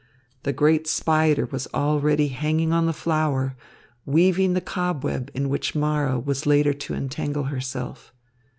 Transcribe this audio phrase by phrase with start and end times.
[0.41, 3.55] The great spider was already hanging on the flower,
[4.03, 8.11] weaving the cobweb in which Mara was later to entangle herself.